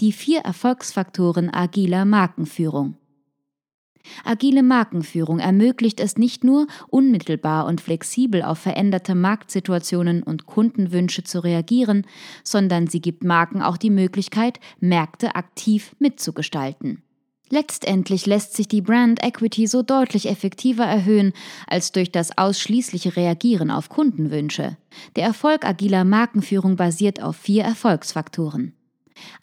Die 0.00 0.10
vier 0.10 0.40
Erfolgsfaktoren 0.40 1.54
agiler 1.54 2.04
Markenführung. 2.04 2.96
Agile 4.24 4.62
Markenführung 4.62 5.38
ermöglicht 5.38 6.00
es 6.00 6.16
nicht 6.16 6.44
nur, 6.44 6.66
unmittelbar 6.88 7.66
und 7.66 7.80
flexibel 7.80 8.42
auf 8.42 8.58
veränderte 8.58 9.14
Marktsituationen 9.14 10.22
und 10.22 10.46
Kundenwünsche 10.46 11.24
zu 11.24 11.42
reagieren, 11.42 12.06
sondern 12.42 12.86
sie 12.86 13.00
gibt 13.00 13.24
Marken 13.24 13.62
auch 13.62 13.76
die 13.76 13.90
Möglichkeit, 13.90 14.60
Märkte 14.80 15.34
aktiv 15.34 15.94
mitzugestalten. 15.98 17.02
Letztendlich 17.50 18.26
lässt 18.26 18.54
sich 18.54 18.68
die 18.68 18.80
Brand 18.80 19.22
Equity 19.22 19.66
so 19.66 19.82
deutlich 19.82 20.28
effektiver 20.28 20.84
erhöhen 20.84 21.32
als 21.66 21.92
durch 21.92 22.10
das 22.10 22.36
ausschließliche 22.38 23.16
Reagieren 23.16 23.70
auf 23.70 23.88
Kundenwünsche. 23.88 24.76
Der 25.16 25.24
Erfolg 25.24 25.64
agiler 25.64 26.04
Markenführung 26.04 26.76
basiert 26.76 27.22
auf 27.22 27.36
vier 27.36 27.64
Erfolgsfaktoren. 27.64 28.72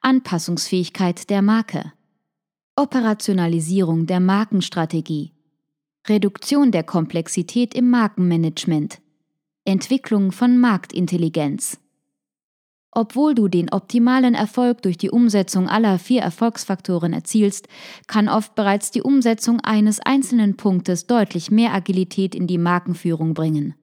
Anpassungsfähigkeit 0.02 1.30
der 1.30 1.42
Marke, 1.42 1.94
Operationalisierung 2.82 4.08
der 4.08 4.20
Markenstrategie, 4.20 5.34
Reduktion 6.08 6.72
der 6.72 6.82
Komplexität 6.82 7.76
im 7.76 7.92
Markenmanagement, 7.92 9.00
Entwicklung 9.66 10.32
von 10.32 10.58
Marktintelligenz. 10.58 11.80
Obwohl 12.92 13.36
du 13.36 13.50
den 13.50 13.72
optimalen 13.72 14.34
Erfolg 14.34 14.82
durch 14.82 14.98
die 14.98 15.12
Umsetzung 15.12 15.70
aller 15.70 16.00
vier 16.00 16.24
Erfolgsfaktoren 16.24 17.14
erzielst, 17.14 17.68
kann 18.08 18.28
oft 18.28 18.56
bereits 18.56 18.90
die 18.90 19.04
Umsetzung 19.04 19.60
eines 19.60 20.00
einzelnen 20.00 20.58
Punktes 20.58 21.06
deutlich 21.06 21.52
mehr 21.52 21.76
Agilität 21.76 22.34
in 22.34 22.48
die 22.48 22.58
Markenführung 22.58 23.36
bringen. 23.36 23.76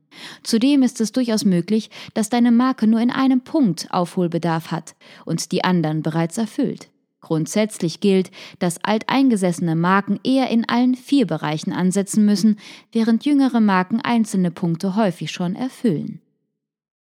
Zudem 0.43 0.83
ist 0.83 1.01
es 1.01 1.13
durchaus 1.13 1.45
möglich, 1.45 1.89
dass 2.15 2.31
deine 2.31 2.51
Marke 2.51 2.89
nur 2.89 2.99
in 2.99 3.13
einem 3.13 3.43
Punkt 3.43 3.87
Aufholbedarf 3.93 4.73
hat 4.73 4.97
und 5.25 5.53
die 5.53 5.63
anderen 5.63 6.03
bereits 6.03 6.37
erfüllt. 6.37 6.91
Grundsätzlich 7.21 8.01
gilt, 8.01 8.31
dass 8.59 8.83
alteingesessene 8.85 9.75
Marken 9.75 10.21
eher 10.23 10.51
in 10.51 10.69
allen 10.69 10.95
vier 10.95 11.27
Bereichen 11.27 11.73
ansetzen 11.73 12.25
müssen, 12.25 12.59
während 12.93 13.25
jüngere 13.25 13.61
Marken 13.61 14.01
einzelne 14.01 14.51
Punkte 14.51 14.95
häufig 14.95 15.33
schon 15.33 15.57
erfüllen. 15.57 16.21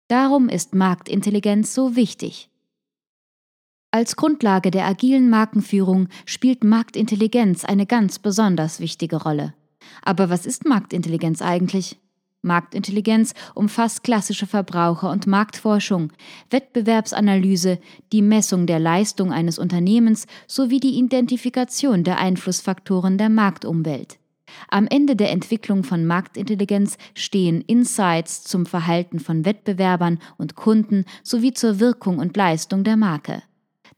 Darum 0.08 0.48
ist 0.48 0.74
Marktintelligenz 0.74 1.74
so 1.74 1.94
wichtig. 1.94 2.48
Als 3.90 4.16
Grundlage 4.16 4.70
der 4.70 4.86
agilen 4.86 5.28
Markenführung 5.28 6.08
spielt 6.24 6.64
Marktintelligenz 6.64 7.64
eine 7.64 7.86
ganz 7.86 8.18
besonders 8.18 8.80
wichtige 8.80 9.16
Rolle. 9.16 9.54
Aber 10.02 10.30
was 10.30 10.46
ist 10.46 10.66
Marktintelligenz 10.66 11.42
eigentlich? 11.42 11.98
Marktintelligenz 12.42 13.34
umfasst 13.54 14.04
klassische 14.04 14.46
Verbraucher- 14.46 15.10
und 15.10 15.26
Marktforschung, 15.26 16.12
Wettbewerbsanalyse, 16.50 17.78
die 18.12 18.22
Messung 18.22 18.66
der 18.66 18.78
Leistung 18.78 19.32
eines 19.32 19.58
Unternehmens 19.58 20.26
sowie 20.46 20.80
die 20.80 20.98
Identifikation 20.98 22.04
der 22.04 22.18
Einflussfaktoren 22.18 23.18
der 23.18 23.28
Marktumwelt. 23.28 24.18
Am 24.68 24.86
Ende 24.86 25.16
der 25.16 25.30
Entwicklung 25.30 25.84
von 25.84 26.06
Marktintelligenz 26.06 26.96
stehen 27.14 27.60
Insights 27.62 28.44
zum 28.44 28.66
Verhalten 28.66 29.20
von 29.20 29.44
Wettbewerbern 29.44 30.18
und 30.36 30.54
Kunden 30.54 31.04
sowie 31.22 31.52
zur 31.52 31.80
Wirkung 31.80 32.18
und 32.18 32.36
Leistung 32.36 32.84
der 32.84 32.96
Marke. 32.96 33.42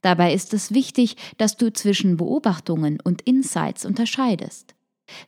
Dabei 0.03 0.33
ist 0.33 0.55
es 0.55 0.73
wichtig, 0.73 1.17
dass 1.37 1.57
du 1.57 1.73
zwischen 1.73 2.17
Beobachtungen 2.17 2.99
und 3.03 3.23
Insights 3.23 3.85
unterscheidest. 3.85 4.75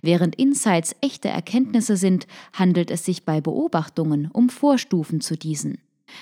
Während 0.00 0.36
Insights 0.36 0.94
echte 1.00 1.28
Erkenntnisse 1.28 1.96
sind, 1.96 2.26
handelt 2.52 2.90
es 2.90 3.04
sich 3.04 3.24
bei 3.24 3.40
Beobachtungen 3.40 4.28
um 4.32 4.48
Vorstufen 4.48 5.20
zu 5.20 5.36
diesen. 5.36 5.78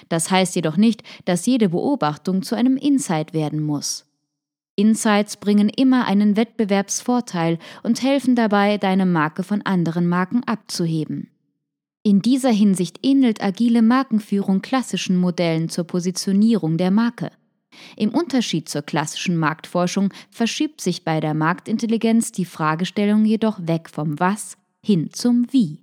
Das 0.09 0.31
heißt 0.31 0.55
jedoch 0.55 0.77
nicht, 0.77 1.03
dass 1.25 1.47
jede 1.47 1.69
Beobachtung 1.71 2.43
zu 2.43 2.55
einem 2.55 2.77
Insight 2.77 3.33
werden 3.33 3.61
muss. 3.63 4.07
Insights 4.77 5.37
bringen 5.37 5.69
immer 5.69 6.07
einen 6.07 6.37
Wettbewerbsvorteil 6.37 7.59
und 7.83 8.03
helfen 8.03 8.35
dabei, 8.35 8.79
deine 8.79 9.05
Marke 9.05 9.43
von 9.43 9.63
anderen 9.63 10.09
Marken 10.09 10.43
abzuheben. 10.45 11.29
In 12.03 12.23
dieser 12.23 12.51
Hinsicht 12.51 13.01
ähnelt 13.03 13.43
agile 13.43 13.83
Markenführung 13.83 14.63
klassischen 14.63 15.17
Modellen 15.17 15.69
zur 15.69 15.85
Positionierung 15.85 16.79
der 16.79 16.91
Marke. 16.91 17.31
Im 17.97 18.11
Unterschied 18.11 18.69
zur 18.69 18.83
klassischen 18.83 19.37
Marktforschung 19.37 20.13
verschiebt 20.31 20.81
sich 20.81 21.05
bei 21.05 21.21
der 21.21 21.35
Marktintelligenz 21.35 22.33
die 22.33 22.45
Fragestellung 22.45 23.25
jedoch 23.25 23.59
weg 23.63 23.89
vom 23.91 24.19
Was 24.19 24.57
hin 24.83 25.11
zum 25.13 25.47
Wie. 25.51 25.79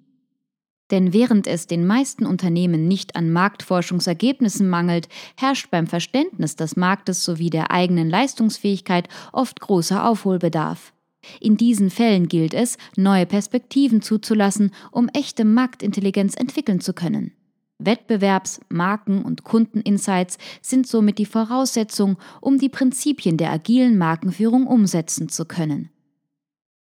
Denn 0.89 1.11
während 1.11 1.47
es 1.47 1.67
den 1.67 1.85
meisten 1.85 2.25
Unternehmen 2.25 2.87
nicht 2.87 3.15
an 3.15 3.31
Marktforschungsergebnissen 3.31 4.69
mangelt, 4.69 5.09
herrscht 5.35 5.69
beim 5.69 5.85
Verständnis 5.85 6.55
des 6.55 6.77
Marktes 6.77 7.25
sowie 7.25 7.49
der 7.49 7.71
eigenen 7.71 8.09
Leistungsfähigkeit 8.09 9.09
oft 9.33 9.59
großer 9.59 10.07
Aufholbedarf. 10.07 10.93
In 11.41 11.57
diesen 11.57 11.89
Fällen 11.89 12.29
gilt 12.29 12.53
es, 12.53 12.77
neue 12.95 13.25
Perspektiven 13.25 14.01
zuzulassen, 14.01 14.71
um 14.91 15.09
echte 15.09 15.43
Marktintelligenz 15.43 16.35
entwickeln 16.35 16.79
zu 16.79 16.93
können. 16.93 17.33
Wettbewerbs-, 17.79 18.59
Marken- 18.69 19.23
und 19.23 19.43
Kundeninsights 19.43 20.37
sind 20.61 20.87
somit 20.87 21.19
die 21.19 21.25
Voraussetzung, 21.25 22.17
um 22.41 22.57
die 22.57 22.69
Prinzipien 22.69 23.37
der 23.37 23.51
agilen 23.51 23.97
Markenführung 23.97 24.65
umsetzen 24.65 25.29
zu 25.29 25.45
können. 25.45 25.89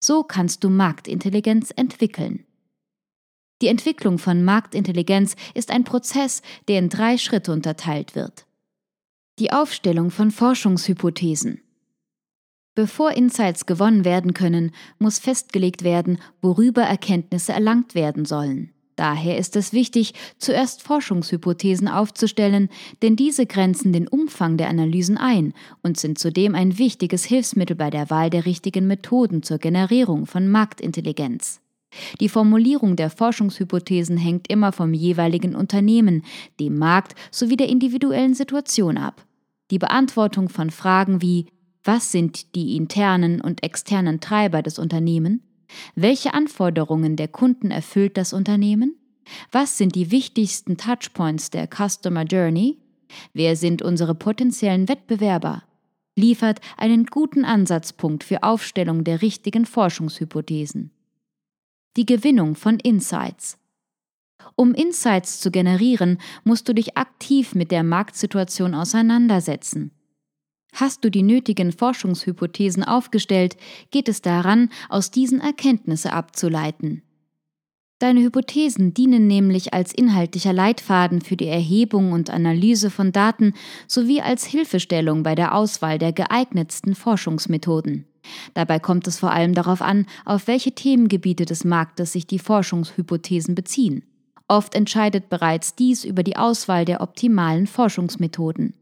So 0.01 0.23
kannst 0.23 0.63
du 0.63 0.69
Marktintelligenz 0.69 1.71
entwickeln. 1.75 2.45
Die 3.61 3.67
Entwicklung 3.67 4.17
von 4.17 4.43
Marktintelligenz 4.43 5.35
ist 5.53 5.69
ein 5.69 5.83
Prozess, 5.83 6.41
der 6.67 6.79
in 6.79 6.89
drei 6.89 7.17
Schritte 7.17 7.51
unterteilt 7.51 8.15
wird. 8.15 8.45
Die 9.37 9.51
Aufstellung 9.51 10.11
von 10.11 10.31
Forschungshypothesen. 10.31 11.61
Bevor 12.75 13.11
Insights 13.11 13.65
gewonnen 13.65 14.05
werden 14.05 14.33
können, 14.33 14.71
muss 14.99 15.19
festgelegt 15.19 15.83
werden, 15.83 16.19
worüber 16.41 16.83
Erkenntnisse 16.83 17.51
erlangt 17.51 17.93
werden 17.93 18.23
sollen. 18.23 18.73
Daher 18.99 19.37
ist 19.37 19.55
es 19.55 19.71
wichtig, 19.71 20.13
zuerst 20.39 20.83
Forschungshypothesen 20.83 21.87
aufzustellen, 21.87 22.67
denn 23.01 23.15
diese 23.15 23.45
grenzen 23.45 23.93
den 23.93 24.09
Umfang 24.09 24.57
der 24.57 24.67
Analysen 24.67 25.17
ein 25.17 25.53
und 25.81 25.97
sind 25.97 26.19
zudem 26.19 26.53
ein 26.53 26.77
wichtiges 26.77 27.23
Hilfsmittel 27.23 27.77
bei 27.77 27.89
der 27.91 28.09
Wahl 28.09 28.29
der 28.29 28.45
richtigen 28.45 28.87
Methoden 28.87 29.41
zur 29.41 29.57
Generierung 29.57 30.25
von 30.25 30.49
Marktintelligenz. 30.49 31.61
Die 32.19 32.27
Formulierung 32.27 32.97
der 32.97 33.09
Forschungshypothesen 33.09 34.17
hängt 34.17 34.51
immer 34.51 34.73
vom 34.73 34.93
jeweiligen 34.93 35.55
Unternehmen, 35.55 36.25
dem 36.59 36.77
Markt 36.77 37.15
sowie 37.31 37.55
der 37.55 37.69
individuellen 37.69 38.33
Situation 38.33 38.97
ab. 38.97 39.25
Die 39.71 39.79
Beantwortung 39.79 40.49
von 40.49 40.71
Fragen 40.71 41.21
wie 41.21 41.45
was 41.85 42.11
sind 42.11 42.53
die 42.53 42.75
internen 42.75 43.39
und 43.39 43.63
externen 43.63 44.19
Treiber 44.19 44.61
des 44.61 44.77
Unternehmens? 44.77 45.39
Welche 45.95 46.33
Anforderungen 46.33 47.15
der 47.15 47.27
Kunden 47.27 47.71
erfüllt 47.71 48.17
das 48.17 48.33
Unternehmen? 48.33 48.95
Was 49.51 49.77
sind 49.77 49.95
die 49.95 50.11
wichtigsten 50.11 50.77
Touchpoints 50.77 51.51
der 51.51 51.67
Customer 51.67 52.23
Journey? 52.23 52.77
Wer 53.33 53.55
sind 53.55 53.81
unsere 53.81 54.15
potenziellen 54.15 54.87
Wettbewerber? 54.87 55.63
Liefert 56.15 56.59
einen 56.77 57.05
guten 57.05 57.45
Ansatzpunkt 57.45 58.23
für 58.23 58.43
Aufstellung 58.43 59.03
der 59.03 59.21
richtigen 59.21 59.65
Forschungshypothesen. 59.65 60.91
Die 61.97 62.05
Gewinnung 62.05 62.55
von 62.55 62.79
Insights. 62.79 63.57
Um 64.55 64.73
Insights 64.73 65.39
zu 65.39 65.51
generieren, 65.51 66.17
musst 66.43 66.67
du 66.67 66.73
dich 66.73 66.97
aktiv 66.97 67.55
mit 67.55 67.71
der 67.71 67.83
Marktsituation 67.83 68.73
auseinandersetzen. 68.75 69.91
Hast 70.73 71.03
du 71.03 71.09
die 71.09 71.23
nötigen 71.23 71.71
Forschungshypothesen 71.71 72.83
aufgestellt, 72.83 73.57
geht 73.91 74.07
es 74.07 74.21
daran, 74.21 74.69
aus 74.87 75.11
diesen 75.11 75.41
Erkenntnisse 75.41 76.13
abzuleiten. 76.13 77.01
Deine 77.99 78.21
Hypothesen 78.21 78.93
dienen 78.93 79.27
nämlich 79.27 79.73
als 79.73 79.93
inhaltlicher 79.93 80.53
Leitfaden 80.53 81.19
für 81.19 81.35
die 81.35 81.47
Erhebung 81.47 82.13
und 82.13 82.29
Analyse 82.29 82.89
von 82.89 83.11
Daten 83.11 83.53
sowie 83.87 84.21
als 84.21 84.45
Hilfestellung 84.45 85.21
bei 85.21 85.35
der 85.35 85.53
Auswahl 85.53 85.97
der 85.97 86.13
geeignetsten 86.13 86.95
Forschungsmethoden. 86.95 88.05
Dabei 88.53 88.79
kommt 88.79 89.05
es 89.07 89.19
vor 89.19 89.31
allem 89.31 89.53
darauf 89.53 89.81
an, 89.81 90.05
auf 90.23 90.47
welche 90.47 90.71
Themengebiete 90.71 91.43
des 91.43 91.65
Marktes 91.65 92.13
sich 92.13 92.25
die 92.25 92.39
Forschungshypothesen 92.39 93.53
beziehen. 93.53 94.05
Oft 94.47 94.75
entscheidet 94.75 95.27
bereits 95.27 95.75
dies 95.75 96.05
über 96.05 96.23
die 96.23 96.37
Auswahl 96.37 96.85
der 96.85 97.01
optimalen 97.01 97.67
Forschungsmethoden. 97.67 98.73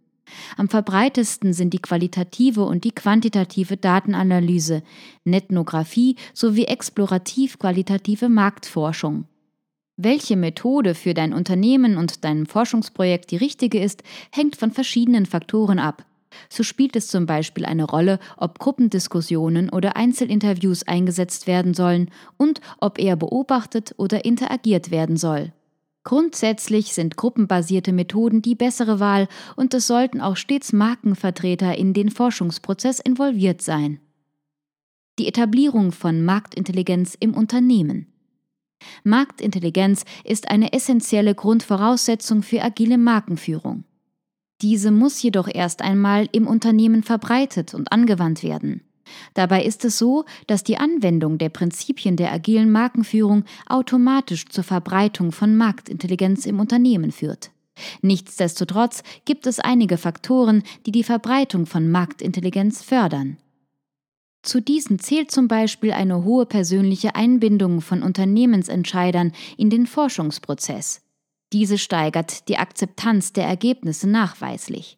Am 0.57 0.69
verbreitesten 0.69 1.53
sind 1.53 1.74
die 1.74 1.79
qualitative 1.79 2.63
und 2.63 2.84
die 2.84 2.91
quantitative 2.91 3.77
Datenanalyse, 3.77 4.84
Netnographie 5.24 6.15
sowie 6.34 6.65
explorativ-qualitative 6.65 8.29
Marktforschung. 8.29 9.25
Welche 9.98 10.36
Methode 10.36 10.93
für 10.93 11.13
dein 11.13 11.34
Unternehmen 11.34 11.98
und 11.98 12.24
dein 12.24 12.46
Forschungsprojekt 12.46 13.31
die 13.31 13.38
richtige 13.38 13.79
ist, 13.79 14.03
hängt 14.31 14.55
von 14.55 14.72
verschiedenen 14.72 15.25
Faktoren 15.25 15.79
ab. 15.79 16.05
So 16.50 16.62
spielt 16.62 16.96
es 16.96 17.07
zum 17.07 17.25
Beispiel 17.25 17.65
eine 17.65 17.86
Rolle, 17.86 18.19
ob 18.38 18.60
Gruppendiskussionen 18.60 19.69
oder 19.69 19.96
Einzelinterviews 19.96 20.84
eingesetzt 20.84 21.48
werden 21.48 21.74
sollen 21.74 22.12
und 22.38 22.62
ob 22.79 23.00
eher 23.00 23.15
beobachtet 23.15 23.96
oder 23.98 24.24
interagiert 24.24 24.91
werden 24.91 25.17
soll. 25.17 25.51
Grundsätzlich 26.08 26.94
sind 26.94 27.18
gruppenbasierte 27.18 27.92
Methoden 27.92 28.42
die 28.42 28.56
bessere 28.56 29.02
Wahl 29.02 29.28
und 29.58 29.74
es 29.74 29.88
sollten 29.88 30.22
auch 30.22 30.38
stets 30.38 30.72
Markenvertreter 30.72 31.78
in 31.78 31.92
den 31.92 32.12
Forschungsprozess 32.12 33.02
involviert 33.02 33.62
sein. 33.62 34.00
Die 35.20 35.28
Etablierung 35.28 35.92
von 35.92 36.24
Marktintelligenz 36.24 37.18
im 37.20 37.34
Unternehmen. 37.34 38.08
Marktintelligenz 39.04 40.06
ist 40.24 40.50
eine 40.50 40.72
essentielle 40.72 41.36
Grundvoraussetzung 41.36 42.42
für 42.42 42.64
agile 42.64 42.98
Markenführung. 42.98 43.84
Diese 44.62 44.92
muss 44.92 45.22
jedoch 45.22 45.50
erst 45.54 45.82
einmal 45.82 46.30
im 46.32 46.48
Unternehmen 46.48 47.04
verbreitet 47.04 47.74
und 47.74 47.92
angewandt 47.92 48.44
werden. 48.44 48.87
Dabei 49.34 49.64
ist 49.64 49.86
es 49.86 49.98
so, 49.98 50.26
dass 50.48 50.64
die 50.64 50.78
Anwendung 50.78 51.38
der 51.38 51.50
Prinzipien 51.50 52.16
der 52.16 52.32
agilen 52.32 52.72
Markenführung 52.72 53.44
automatisch 53.68 54.46
zur 54.48 54.64
Verbreitung 54.64 55.32
von 55.32 55.56
Marktintelligenz 55.56 56.46
im 56.46 56.60
Unternehmen 56.60 57.12
führt. 57.12 57.52
Nichtsdestotrotz 58.02 59.04
gibt 59.26 59.48
es 59.48 59.60
einige 59.60 59.98
Faktoren, 59.98 60.64
die 60.86 60.92
die 60.92 61.04
Verbreitung 61.04 61.66
von 61.66 61.92
Marktintelligenz 61.92 62.84
fördern. 62.84 63.38
Zu 64.42 64.62
diesen 64.62 65.00
zählt 65.00 65.30
zum 65.30 65.48
Beispiel 65.48 65.92
eine 65.92 66.24
hohe 66.24 66.46
persönliche 66.46 67.16
Einbindung 67.16 67.82
von 67.82 68.02
Unternehmensentscheidern 68.02 69.34
in 69.58 69.70
den 69.70 69.88
Forschungsprozess. 69.88 71.02
Diese 71.54 71.78
steigert 71.78 72.48
die 72.48 72.58
Akzeptanz 72.58 73.34
der 73.34 73.46
Ergebnisse 73.46 74.08
nachweislich. 74.08 74.98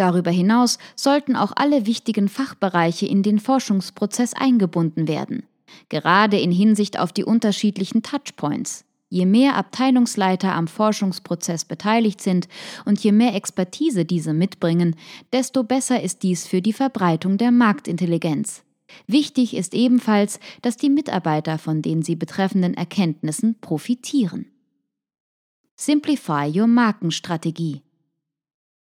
Darüber 0.00 0.30
hinaus 0.30 0.78
sollten 0.96 1.36
auch 1.36 1.52
alle 1.56 1.84
wichtigen 1.84 2.30
Fachbereiche 2.30 3.04
in 3.04 3.22
den 3.22 3.38
Forschungsprozess 3.38 4.32
eingebunden 4.32 5.08
werden, 5.08 5.42
gerade 5.90 6.40
in 6.40 6.50
Hinsicht 6.50 6.98
auf 6.98 7.12
die 7.12 7.22
unterschiedlichen 7.22 8.02
Touchpoints. 8.02 8.86
Je 9.10 9.26
mehr 9.26 9.56
Abteilungsleiter 9.56 10.54
am 10.54 10.68
Forschungsprozess 10.68 11.66
beteiligt 11.66 12.22
sind 12.22 12.48
und 12.86 12.98
je 13.04 13.12
mehr 13.12 13.34
Expertise 13.34 14.06
diese 14.06 14.32
mitbringen, 14.32 14.96
desto 15.34 15.64
besser 15.64 16.02
ist 16.02 16.22
dies 16.22 16.46
für 16.46 16.62
die 16.62 16.72
Verbreitung 16.72 17.36
der 17.36 17.50
Marktintelligenz. 17.50 18.62
Wichtig 19.06 19.54
ist 19.54 19.74
ebenfalls, 19.74 20.40
dass 20.62 20.78
die 20.78 20.88
Mitarbeiter 20.88 21.58
von 21.58 21.82
den 21.82 22.00
sie 22.00 22.16
betreffenden 22.16 22.72
Erkenntnissen 22.72 23.56
profitieren. 23.60 24.46
Simplify 25.76 26.50
Your 26.58 26.68
Markenstrategie 26.68 27.82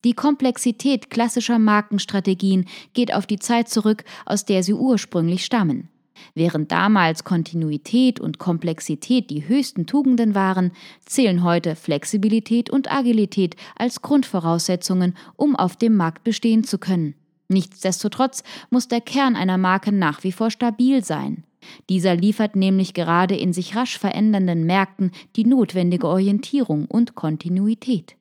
die 0.06 0.14
Komplexität 0.14 1.10
klassischer 1.10 1.60
Markenstrategien 1.60 2.66
geht 2.94 3.14
auf 3.14 3.26
die 3.26 3.40
Zeit 3.40 3.68
zurück, 3.68 4.04
aus 4.26 4.46
der 4.46 4.64
sie 4.64 4.74
ursprünglich 4.74 5.44
stammen. 5.44 5.90
Während 6.34 6.72
damals 6.72 7.24
Kontinuität 7.24 8.20
und 8.20 8.40
Komplexität 8.40 9.30
die 9.30 9.48
höchsten 9.48 9.86
Tugenden 9.86 10.36
waren, 10.36 10.72
zählen 11.06 11.44
heute 11.44 11.76
Flexibilität 11.76 12.70
und 12.70 12.92
Agilität 12.92 13.56
als 13.76 14.02
Grundvoraussetzungen, 14.02 15.16
um 15.36 15.56
auf 15.56 15.76
dem 15.76 15.96
Markt 15.96 16.24
bestehen 16.24 16.64
zu 16.64 16.78
können. 16.78 17.16
Nichtsdestotrotz 17.50 18.44
muss 18.70 18.88
der 18.88 19.02
Kern 19.02 19.36
einer 19.36 19.58
Marke 19.58 19.92
nach 19.92 20.24
wie 20.24 20.32
vor 20.32 20.52
stabil 20.52 21.04
sein. 21.04 21.44
Dieser 21.90 22.16
liefert 22.16 22.56
nämlich 22.56 22.94
gerade 22.94 23.36
in 23.36 23.54
sich 23.54 23.76
rasch 23.76 23.98
verändernden 23.98 24.66
Märkten 24.66 25.12
die 25.36 25.46
notwendige 25.46 26.08
Orientierung 26.08 26.86
und 26.86 27.16
Kontinuität. 27.16 28.16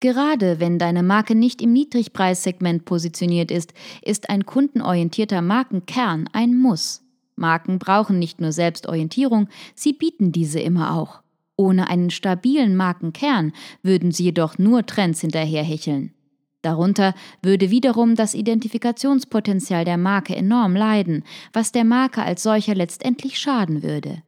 Gerade 0.00 0.60
wenn 0.60 0.78
deine 0.78 1.02
Marke 1.02 1.34
nicht 1.34 1.60
im 1.60 1.72
Niedrigpreissegment 1.72 2.84
positioniert 2.84 3.50
ist, 3.50 3.74
ist 4.02 4.30
ein 4.30 4.46
kundenorientierter 4.46 5.42
Markenkern 5.42 6.28
ein 6.32 6.56
Muss. 6.56 7.02
Marken 7.34 7.78
brauchen 7.80 8.18
nicht 8.18 8.40
nur 8.40 8.52
Selbstorientierung, 8.52 9.48
sie 9.74 9.92
bieten 9.92 10.30
diese 10.30 10.60
immer 10.60 10.94
auch. 10.94 11.22
Ohne 11.56 11.90
einen 11.90 12.10
stabilen 12.10 12.76
Markenkern 12.76 13.52
würden 13.82 14.12
sie 14.12 14.24
jedoch 14.24 14.58
nur 14.58 14.86
Trends 14.86 15.20
hinterherhecheln. 15.20 16.14
Darunter 16.62 17.14
würde 17.42 17.70
wiederum 17.70 18.14
das 18.14 18.34
Identifikationspotenzial 18.34 19.84
der 19.84 19.96
Marke 19.96 20.34
enorm 20.36 20.76
leiden, 20.76 21.24
was 21.52 21.72
der 21.72 21.84
Marke 21.84 22.22
als 22.22 22.44
solcher 22.44 22.76
letztendlich 22.76 23.38
schaden 23.38 23.82
würde. 23.82 24.22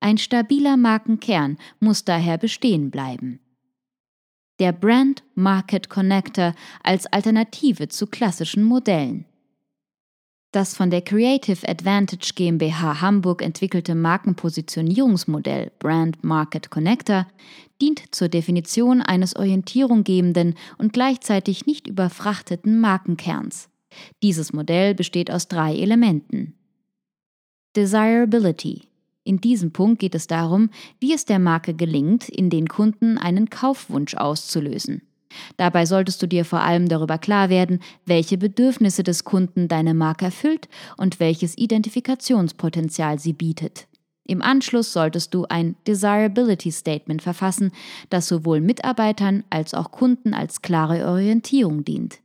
Ein 0.00 0.18
stabiler 0.18 0.76
Markenkern 0.76 1.56
muss 1.80 2.04
daher 2.04 2.36
bestehen 2.36 2.90
bleiben 2.90 3.40
der 4.60 4.72
Brand 4.72 5.22
Market 5.34 5.88
Connector 5.88 6.54
als 6.82 7.06
Alternative 7.06 7.88
zu 7.88 8.06
klassischen 8.06 8.64
Modellen. 8.64 9.26
Das 10.52 10.76
von 10.76 10.88
der 10.90 11.02
Creative 11.02 11.68
Advantage 11.68 12.32
GmbH 12.36 13.00
Hamburg 13.00 13.42
entwickelte 13.42 13.96
Markenpositionierungsmodell 13.96 15.72
Brand 15.80 16.22
Market 16.22 16.70
Connector 16.70 17.26
dient 17.82 18.14
zur 18.14 18.28
Definition 18.28 19.02
eines 19.02 19.34
orientierunggebenden 19.34 20.54
und 20.78 20.92
gleichzeitig 20.92 21.66
nicht 21.66 21.88
überfrachteten 21.88 22.80
Markenkerns. 22.80 23.68
Dieses 24.22 24.52
Modell 24.52 24.94
besteht 24.94 25.28
aus 25.28 25.48
drei 25.48 25.74
Elementen. 25.74 26.54
Desirability 27.74 28.82
in 29.24 29.40
diesem 29.40 29.72
Punkt 29.72 29.98
geht 29.98 30.14
es 30.14 30.26
darum, 30.26 30.70
wie 31.00 31.14
es 31.14 31.24
der 31.24 31.38
Marke 31.38 31.74
gelingt, 31.74 32.28
in 32.28 32.50
den 32.50 32.68
Kunden 32.68 33.16
einen 33.16 33.48
Kaufwunsch 33.48 34.14
auszulösen. 34.14 35.02
Dabei 35.56 35.86
solltest 35.86 36.22
du 36.22 36.28
dir 36.28 36.44
vor 36.44 36.60
allem 36.60 36.88
darüber 36.88 37.18
klar 37.18 37.48
werden, 37.48 37.80
welche 38.04 38.38
Bedürfnisse 38.38 39.02
des 39.02 39.24
Kunden 39.24 39.66
deine 39.66 39.94
Marke 39.94 40.26
erfüllt 40.26 40.68
und 40.96 41.18
welches 41.18 41.58
Identifikationspotenzial 41.58 43.18
sie 43.18 43.32
bietet. 43.32 43.88
Im 44.26 44.42
Anschluss 44.42 44.92
solltest 44.92 45.34
du 45.34 45.44
ein 45.48 45.74
Desirability 45.86 46.70
Statement 46.70 47.20
verfassen, 47.20 47.72
das 48.10 48.28
sowohl 48.28 48.60
Mitarbeitern 48.60 49.44
als 49.50 49.74
auch 49.74 49.90
Kunden 49.90 50.34
als 50.34 50.62
klare 50.62 51.06
Orientierung 51.06 51.84
dient. 51.84 52.20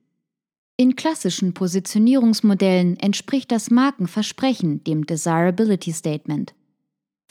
In 0.77 0.95
klassischen 0.95 1.53
Positionierungsmodellen 1.53 2.97
entspricht 2.99 3.51
das 3.51 3.69
Markenversprechen 3.69 4.81
dem 4.85 5.05
Desirability 5.05 5.91
Statement. 5.91 6.53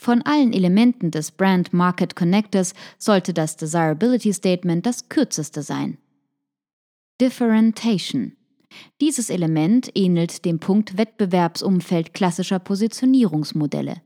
Von 0.01 0.23
allen 0.23 0.53
Elementen 0.53 1.11
des 1.11 1.33
Brand 1.33 1.73
Market 1.73 2.15
Connectors 2.15 2.73
sollte 2.99 3.35
das 3.35 3.57
Desirability 3.57 4.33
Statement 4.33 4.87
das 4.87 5.09
kürzeste 5.09 5.63
sein. 5.63 5.99
Differentiation. 7.21 8.33
Dieses 9.01 9.29
Element 9.29 9.91
ähnelt 9.97 10.45
dem 10.45 10.61
Punkt 10.61 10.97
Wettbewerbsumfeld 10.97 12.15
klassischer 12.15 12.61
Positionierungsmodelle. 12.61 13.97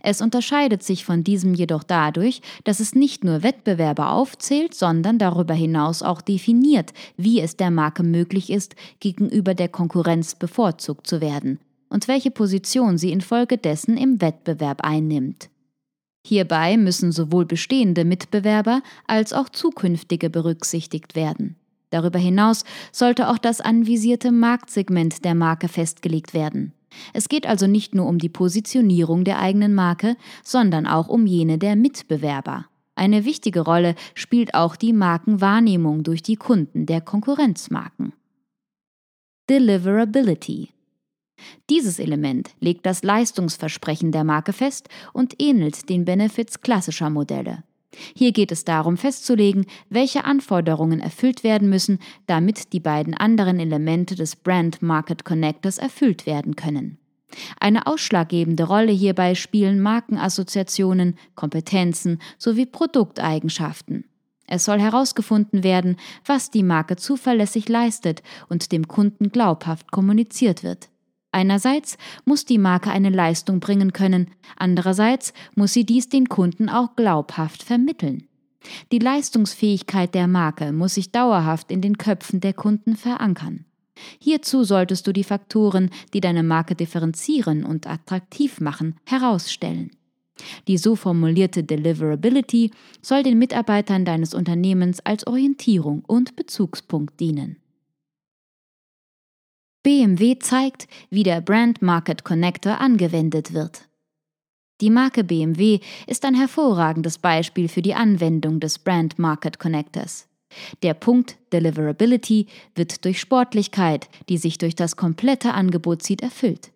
Es 0.00 0.20
unterscheidet 0.20 0.82
sich 0.82 1.04
von 1.04 1.22
diesem 1.22 1.54
jedoch 1.54 1.84
dadurch, 1.84 2.40
dass 2.64 2.80
es 2.80 2.96
nicht 2.96 3.22
nur 3.22 3.44
Wettbewerber 3.44 4.10
aufzählt, 4.10 4.74
sondern 4.74 5.18
darüber 5.18 5.54
hinaus 5.54 6.02
auch 6.02 6.22
definiert, 6.22 6.92
wie 7.16 7.40
es 7.40 7.56
der 7.56 7.70
Marke 7.70 8.02
möglich 8.02 8.50
ist, 8.50 8.74
gegenüber 8.98 9.54
der 9.54 9.68
Konkurrenz 9.68 10.34
bevorzugt 10.34 11.06
zu 11.06 11.20
werden 11.20 11.60
und 11.88 12.08
welche 12.08 12.30
Position 12.30 12.98
sie 12.98 13.12
infolgedessen 13.12 13.96
im 13.96 14.20
Wettbewerb 14.20 14.82
einnimmt. 14.82 15.48
Hierbei 16.26 16.76
müssen 16.76 17.12
sowohl 17.12 17.46
bestehende 17.46 18.04
Mitbewerber 18.04 18.82
als 19.06 19.32
auch 19.32 19.48
zukünftige 19.48 20.28
berücksichtigt 20.28 21.14
werden. 21.14 21.56
Darüber 21.90 22.18
hinaus 22.18 22.64
sollte 22.90 23.28
auch 23.28 23.38
das 23.38 23.60
anvisierte 23.60 24.32
Marktsegment 24.32 25.24
der 25.24 25.36
Marke 25.36 25.68
festgelegt 25.68 26.34
werden. 26.34 26.72
Es 27.12 27.28
geht 27.28 27.46
also 27.46 27.66
nicht 27.66 27.94
nur 27.94 28.06
um 28.06 28.18
die 28.18 28.28
Positionierung 28.28 29.24
der 29.24 29.38
eigenen 29.38 29.74
Marke, 29.74 30.16
sondern 30.42 30.86
auch 30.86 31.08
um 31.08 31.26
jene 31.26 31.58
der 31.58 31.76
Mitbewerber. 31.76 32.66
Eine 32.96 33.24
wichtige 33.24 33.60
Rolle 33.60 33.94
spielt 34.14 34.54
auch 34.54 34.74
die 34.74 34.92
Markenwahrnehmung 34.92 36.02
durch 36.02 36.22
die 36.22 36.36
Kunden 36.36 36.86
der 36.86 37.02
Konkurrenzmarken. 37.02 38.14
Deliverability 39.48 40.70
dieses 41.68 41.98
Element 41.98 42.50
legt 42.60 42.86
das 42.86 43.02
Leistungsversprechen 43.02 44.12
der 44.12 44.24
Marke 44.24 44.52
fest 44.52 44.88
und 45.12 45.34
ähnelt 45.40 45.88
den 45.88 46.04
Benefits 46.04 46.60
klassischer 46.60 47.10
Modelle. 47.10 47.64
Hier 48.14 48.32
geht 48.32 48.52
es 48.52 48.64
darum 48.64 48.96
festzulegen, 48.96 49.66
welche 49.88 50.24
Anforderungen 50.24 51.00
erfüllt 51.00 51.44
werden 51.44 51.68
müssen, 51.68 51.98
damit 52.26 52.72
die 52.72 52.80
beiden 52.80 53.14
anderen 53.14 53.58
Elemente 53.58 54.14
des 54.14 54.36
Brand 54.36 54.82
Market 54.82 55.24
Connectors 55.24 55.78
erfüllt 55.78 56.26
werden 56.26 56.56
können. 56.56 56.98
Eine 57.58 57.86
ausschlaggebende 57.86 58.64
Rolle 58.64 58.92
hierbei 58.92 59.34
spielen 59.34 59.80
Markenassoziationen, 59.80 61.18
Kompetenzen 61.34 62.20
sowie 62.38 62.66
Produkteigenschaften. 62.66 64.04
Es 64.46 64.64
soll 64.64 64.80
herausgefunden 64.80 65.64
werden, 65.64 65.96
was 66.24 66.50
die 66.50 66.62
Marke 66.62 66.96
zuverlässig 66.96 67.68
leistet 67.68 68.22
und 68.48 68.70
dem 68.70 68.86
Kunden 68.86 69.30
glaubhaft 69.30 69.90
kommuniziert 69.90 70.62
wird. 70.62 70.88
Einerseits 71.36 71.98
muss 72.24 72.46
die 72.46 72.56
Marke 72.56 72.88
eine 72.88 73.10
Leistung 73.10 73.60
bringen 73.60 73.92
können, 73.92 74.28
andererseits 74.56 75.34
muss 75.54 75.74
sie 75.74 75.84
dies 75.84 76.08
den 76.08 76.30
Kunden 76.30 76.70
auch 76.70 76.96
glaubhaft 76.96 77.62
vermitteln. 77.62 78.26
Die 78.90 78.98
Leistungsfähigkeit 78.98 80.14
der 80.14 80.28
Marke 80.28 80.72
muss 80.72 80.94
sich 80.94 81.12
dauerhaft 81.12 81.70
in 81.70 81.82
den 81.82 81.98
Köpfen 81.98 82.40
der 82.40 82.54
Kunden 82.54 82.96
verankern. 82.96 83.66
Hierzu 84.18 84.64
solltest 84.64 85.06
du 85.06 85.12
die 85.12 85.24
Faktoren, 85.24 85.90
die 86.14 86.22
deine 86.22 86.42
Marke 86.42 86.74
differenzieren 86.74 87.66
und 87.66 87.86
attraktiv 87.86 88.58
machen, 88.62 88.94
herausstellen. 89.04 89.90
Die 90.68 90.78
so 90.78 90.96
formulierte 90.96 91.64
Deliverability 91.64 92.70
soll 93.02 93.22
den 93.22 93.38
Mitarbeitern 93.38 94.06
deines 94.06 94.32
Unternehmens 94.32 95.04
als 95.04 95.26
Orientierung 95.26 96.02
und 96.06 96.34
Bezugspunkt 96.34 97.20
dienen. 97.20 97.56
BMW 99.86 100.36
zeigt, 100.40 100.88
wie 101.10 101.22
der 101.22 101.40
Brand 101.40 101.80
Market 101.80 102.24
Connector 102.24 102.80
angewendet 102.80 103.52
wird. 103.52 103.88
Die 104.80 104.90
Marke 104.90 105.22
BMW 105.22 105.78
ist 106.08 106.24
ein 106.24 106.34
hervorragendes 106.34 107.18
Beispiel 107.18 107.68
für 107.68 107.82
die 107.82 107.94
Anwendung 107.94 108.58
des 108.58 108.80
Brand 108.80 109.20
Market 109.20 109.60
Connectors. 109.60 110.26
Der 110.82 110.94
Punkt 110.94 111.38
Deliverability 111.52 112.48
wird 112.74 113.04
durch 113.04 113.20
Sportlichkeit, 113.20 114.08
die 114.28 114.38
sich 114.38 114.58
durch 114.58 114.74
das 114.74 114.96
komplette 114.96 115.54
Angebot 115.54 116.02
zieht, 116.02 116.20
erfüllt. 116.20 116.72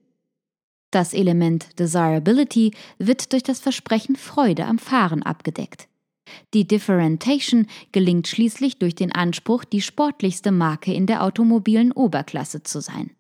Das 0.93 1.13
Element 1.13 1.81
Desirability 1.81 2.75
wird 2.99 3.33
durch 3.33 3.43
das 3.43 3.59
Versprechen 3.59 4.15
Freude 4.15 4.67
am 4.67 4.79
Fahren 4.79 5.25
abgedeckt. 5.25 5.89
Die 6.55 6.67
Differentiation 6.67 7.67
gelingt 7.93 8.29
schließlich 8.29 8.79
durch 8.79 8.95
den 8.95 9.13
Anspruch, 9.13 9.65
die 9.65 9.83
sportlichste 9.83 10.53
Marke 10.53 10.93
in 10.93 11.07
der 11.07 11.23
automobilen 11.23 11.93
Oberklasse 11.93 12.63
zu 12.63 12.81
sein. 12.81 13.11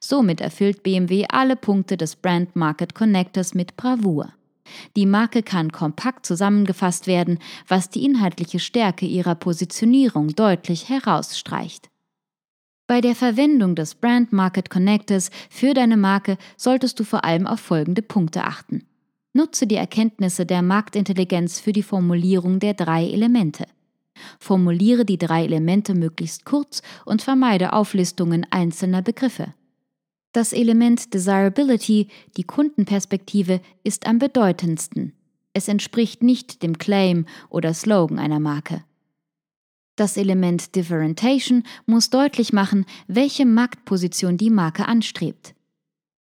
Somit 0.00 0.40
erfüllt 0.40 0.82
BMW 0.82 1.26
alle 1.28 1.56
Punkte 1.56 1.96
des 1.96 2.16
Brand 2.16 2.56
Market 2.56 2.94
Connectors 2.94 3.54
mit 3.54 3.76
Bravour. 3.76 4.32
Die 4.96 5.06
Marke 5.06 5.42
kann 5.42 5.72
kompakt 5.72 6.24
zusammengefasst 6.26 7.06
werden, 7.06 7.38
was 7.68 7.90
die 7.90 8.04
inhaltliche 8.04 8.58
Stärke 8.58 9.06
ihrer 9.06 9.34
Positionierung 9.34 10.28
deutlich 10.28 10.88
herausstreicht. 10.88 11.90
Bei 12.86 13.00
der 13.00 13.14
Verwendung 13.14 13.74
des 13.74 13.94
Brand 13.94 14.32
Market 14.32 14.68
Connectors 14.68 15.30
für 15.48 15.74
deine 15.74 15.96
Marke 15.96 16.36
solltest 16.56 17.00
du 17.00 17.04
vor 17.04 17.24
allem 17.24 17.46
auf 17.46 17.60
folgende 17.60 18.02
Punkte 18.02 18.44
achten. 18.44 18.86
Nutze 19.36 19.66
die 19.66 19.74
Erkenntnisse 19.74 20.46
der 20.46 20.62
Marktintelligenz 20.62 21.58
für 21.58 21.72
die 21.72 21.82
Formulierung 21.82 22.60
der 22.60 22.72
drei 22.74 23.04
Elemente. 23.04 23.66
Formuliere 24.38 25.04
die 25.04 25.18
drei 25.18 25.44
Elemente 25.44 25.94
möglichst 25.94 26.44
kurz 26.44 26.82
und 27.04 27.20
vermeide 27.20 27.72
Auflistungen 27.72 28.46
einzelner 28.50 29.02
Begriffe. 29.02 29.52
Das 30.32 30.52
Element 30.52 31.12
Desirability, 31.12 32.06
die 32.36 32.44
Kundenperspektive, 32.44 33.60
ist 33.82 34.06
am 34.06 34.20
bedeutendsten. 34.20 35.12
Es 35.52 35.66
entspricht 35.66 36.22
nicht 36.22 36.62
dem 36.62 36.78
Claim 36.78 37.26
oder 37.50 37.74
Slogan 37.74 38.20
einer 38.20 38.40
Marke. 38.40 38.84
Das 39.96 40.16
Element 40.16 40.76
Differentiation 40.76 41.64
muss 41.86 42.08
deutlich 42.08 42.52
machen, 42.52 42.84
welche 43.08 43.46
Marktposition 43.46 44.36
die 44.36 44.50
Marke 44.50 44.86
anstrebt. 44.86 45.54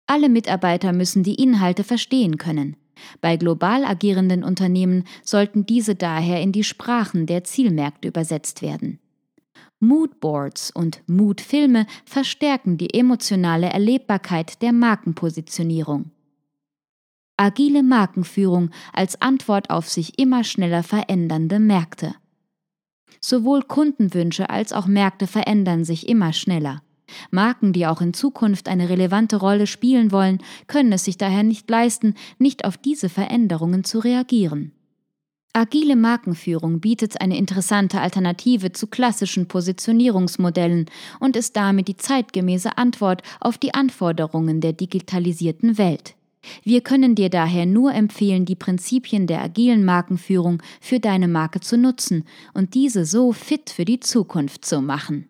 Alle 0.06 0.28
Mitarbeiter 0.28 0.92
müssen 0.92 1.22
die 1.22 1.34
Inhalte 1.34 1.84
verstehen 1.84 2.36
können. 2.38 2.76
Bei 3.20 3.36
global 3.36 3.84
agierenden 3.84 4.44
Unternehmen 4.44 5.04
sollten 5.22 5.66
diese 5.66 5.94
daher 5.94 6.40
in 6.40 6.52
die 6.52 6.64
Sprachen 6.64 7.26
der 7.26 7.44
Zielmärkte 7.44 8.08
übersetzt 8.08 8.62
werden. 8.62 8.98
Moodboards 9.80 10.70
und 10.70 11.02
Moodfilme 11.06 11.86
verstärken 12.04 12.76
die 12.76 12.92
emotionale 12.92 13.68
Erlebbarkeit 13.68 14.60
der 14.60 14.72
Markenpositionierung. 14.72 16.10
Agile 17.38 17.82
Markenführung 17.82 18.70
als 18.92 19.22
Antwort 19.22 19.70
auf 19.70 19.88
sich 19.88 20.18
immer 20.18 20.44
schneller 20.44 20.82
verändernde 20.82 21.58
Märkte. 21.58 22.14
Sowohl 23.22 23.62
Kundenwünsche 23.62 24.50
als 24.50 24.74
auch 24.74 24.86
Märkte 24.86 25.26
verändern 25.26 25.84
sich 25.84 26.06
immer 26.06 26.34
schneller. 26.34 26.82
Marken, 27.30 27.72
die 27.72 27.86
auch 27.86 28.00
in 28.00 28.14
Zukunft 28.14 28.68
eine 28.68 28.88
relevante 28.88 29.36
Rolle 29.36 29.66
spielen 29.66 30.12
wollen, 30.12 30.38
können 30.66 30.92
es 30.92 31.04
sich 31.04 31.18
daher 31.18 31.42
nicht 31.42 31.68
leisten, 31.68 32.14
nicht 32.38 32.64
auf 32.64 32.76
diese 32.76 33.08
Veränderungen 33.08 33.84
zu 33.84 33.98
reagieren. 33.98 34.72
Agile 35.52 35.96
Markenführung 35.96 36.78
bietet 36.78 37.20
eine 37.20 37.36
interessante 37.36 38.00
Alternative 38.00 38.70
zu 38.70 38.86
klassischen 38.86 39.48
Positionierungsmodellen 39.48 40.86
und 41.18 41.34
ist 41.34 41.56
damit 41.56 41.88
die 41.88 41.96
zeitgemäße 41.96 42.78
Antwort 42.78 43.22
auf 43.40 43.58
die 43.58 43.74
Anforderungen 43.74 44.60
der 44.60 44.74
digitalisierten 44.74 45.76
Welt. 45.76 46.14
Wir 46.62 46.80
können 46.82 47.16
dir 47.16 47.30
daher 47.30 47.66
nur 47.66 47.92
empfehlen, 47.92 48.44
die 48.44 48.54
Prinzipien 48.54 49.26
der 49.26 49.42
agilen 49.42 49.84
Markenführung 49.84 50.62
für 50.80 51.00
deine 51.00 51.26
Marke 51.26 51.60
zu 51.60 51.76
nutzen 51.76 52.24
und 52.54 52.74
diese 52.74 53.04
so 53.04 53.32
fit 53.32 53.70
für 53.70 53.84
die 53.84 54.00
Zukunft 54.00 54.64
zu 54.64 54.80
machen. 54.80 55.28